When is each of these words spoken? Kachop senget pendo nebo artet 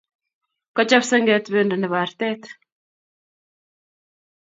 Kachop 0.75 1.03
senget 1.09 1.45
pendo 1.53 1.75
nebo 1.77 1.95
artet 2.05 2.41